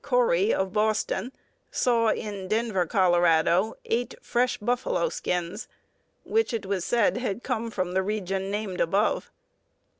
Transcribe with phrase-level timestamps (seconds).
[0.03, 1.31] Cory, of Boston,
[1.69, 5.67] saw in Denver, Colorado, eight fresh buffalo skins,
[6.23, 9.29] which it was said had come from the region named above.